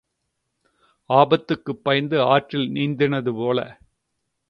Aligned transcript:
ஆபத்துக்குப் 1.09 1.83
பயந்து 1.83 2.21
ஆற்றில் 2.25 2.67
நீந்தினது 2.69 3.33
போல. 3.33 3.59